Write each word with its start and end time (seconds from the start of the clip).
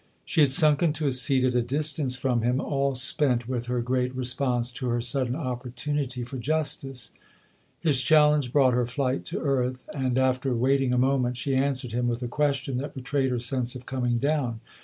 She 0.25 0.41
had 0.41 0.49
sunk 0.49 0.81
into 0.81 1.05
a 1.05 1.13
seat 1.13 1.43
at 1.43 1.53
a 1.53 1.61
distance 1.61 2.15
from 2.15 2.41
him, 2.41 2.59
all 2.59 2.95
spent 2.95 3.47
with 3.47 3.67
her 3.67 3.83
great 3.83 4.15
response 4.15 4.71
to 4.71 4.87
her 4.87 4.99
sudden 4.99 5.35
opportunity 5.35 6.23
for 6.23 6.39
justice. 6.39 7.11
His 7.81 8.01
challenge 8.01 8.51
brought 8.51 8.73
her 8.73 8.87
flight 8.87 9.25
to 9.25 9.37
earth; 9.41 9.87
and 9.93 10.17
after 10.17 10.55
waiting 10.55 10.91
a 10.91 10.97
moment 10.97 11.37
she 11.37 11.53
answered 11.55 11.91
him 11.91 12.07
with 12.07 12.23
a 12.23 12.27
question 12.27 12.77
that 12.77 12.95
betrayed 12.95 13.29
her 13.29 13.37
sense 13.39 13.75
of 13.75 13.85
coming 13.85 14.17
down. 14.17 14.59